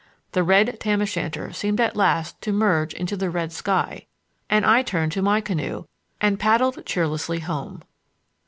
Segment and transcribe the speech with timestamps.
[0.31, 4.07] The red tam o' shanter seemed at last to merge in the red sky,
[4.49, 5.85] and I turned to my canoe
[6.19, 7.83] and paddled cheerlessly home.